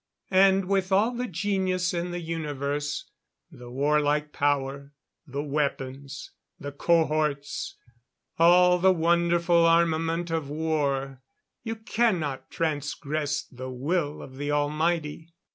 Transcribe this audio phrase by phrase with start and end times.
[0.31, 3.05] And with all the genius in the universe
[3.51, 4.93] the war like power
[5.27, 7.75] the weapons the cohorts
[8.39, 11.21] all the wonderful armament of war
[11.61, 15.35] you cannot transgress the Will of the Almighty.